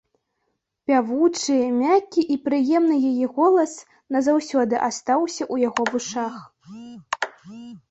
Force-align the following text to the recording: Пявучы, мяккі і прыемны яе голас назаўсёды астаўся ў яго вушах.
Пявучы, 0.91 1.57
мяккі 1.81 2.23
і 2.37 2.37
прыемны 2.47 2.97
яе 3.11 3.25
голас 3.37 3.73
назаўсёды 4.17 4.75
астаўся 4.89 5.43
ў 5.53 5.69
яго 5.69 5.83
вушах. 5.93 6.35